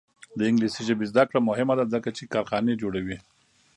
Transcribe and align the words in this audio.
د 0.37 0.39
انګلیسي 0.49 0.81
ژبې 0.87 1.05
زده 1.11 1.23
کړه 1.29 1.39
مهمه 1.49 1.73
ده 1.79 1.85
ځکه 1.93 2.09
چې 2.17 2.31
کارخانې 2.33 2.79
جوړوي. 2.81 3.17